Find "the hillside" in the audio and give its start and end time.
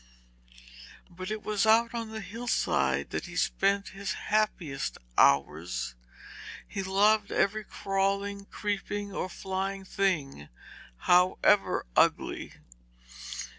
2.09-3.11